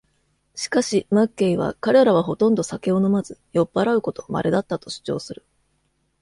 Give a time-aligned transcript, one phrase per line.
[0.55, 5.45] しかし、マッケイは、彼らはほとんど酒を飲まず、酔っぱらうことまれだったと主張する。